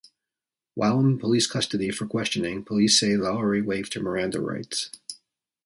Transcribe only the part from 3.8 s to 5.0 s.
her Miranda rights.